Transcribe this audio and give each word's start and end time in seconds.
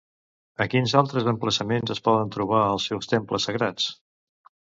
A 0.63 0.65
quins 0.69 0.95
altres 1.01 1.29
emplaçaments 1.31 1.93
es 1.97 2.01
poden 2.07 2.33
trobar 2.37 2.63
els 2.71 2.89
seus 2.93 3.13
temples 3.13 3.47
sagrats? 3.51 3.93